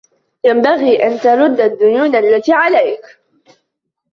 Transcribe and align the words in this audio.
ينبغي 0.45 1.07
أن 1.07 1.19
ترد 1.19 1.59
الديون 1.59 2.15
التي 2.15 2.53
عليك. 2.53 3.19